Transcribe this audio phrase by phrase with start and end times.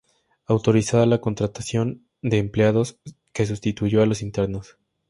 [0.47, 2.97] Autorizada la contratación de empleados,
[3.33, 4.79] que sustituyó a los internos.